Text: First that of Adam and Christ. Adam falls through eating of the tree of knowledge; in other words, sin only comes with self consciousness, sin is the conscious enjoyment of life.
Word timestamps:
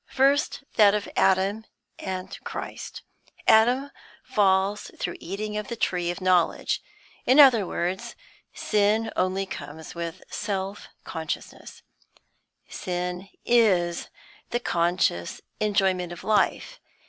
First 0.09 0.63
that 0.77 0.95
of 0.95 1.07
Adam 1.15 1.63
and 1.99 2.35
Christ. 2.43 3.03
Adam 3.47 3.91
falls 4.23 4.89
through 4.97 5.17
eating 5.19 5.57
of 5.57 5.67
the 5.67 5.75
tree 5.75 6.09
of 6.09 6.19
knowledge; 6.19 6.81
in 7.27 7.39
other 7.39 7.67
words, 7.67 8.15
sin 8.51 9.11
only 9.15 9.45
comes 9.45 9.93
with 9.93 10.23
self 10.27 10.87
consciousness, 11.03 11.83
sin 12.67 13.29
is 13.45 14.09
the 14.49 14.59
conscious 14.59 15.39
enjoyment 15.59 16.11
of 16.11 16.23
life. 16.23 16.79